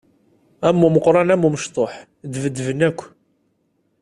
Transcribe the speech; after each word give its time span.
Am 0.67 0.77
umeqqran 0.87 1.29
am 1.33 1.45
umecṭuḥ, 1.47 1.93
ddbedben 2.31 2.79
akk! 2.87 2.99